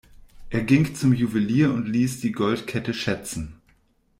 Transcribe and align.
Er 0.49 0.63
ging 0.63 0.95
zum 0.95 1.13
Juwelier 1.13 1.71
und 1.71 1.85
ließ 1.85 2.21
die 2.21 2.31
Goldkette 2.31 2.91
schätzen. 2.91 3.61